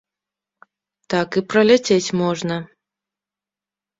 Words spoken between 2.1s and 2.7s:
можна.